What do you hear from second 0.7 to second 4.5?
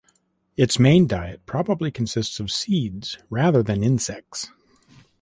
main diet probably consisted of seeds rather than insects.